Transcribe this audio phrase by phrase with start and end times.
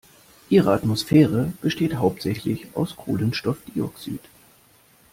[0.49, 4.21] Ihre Atmosphäre besteht hauptsächlich aus Kohlenstoffdioxid.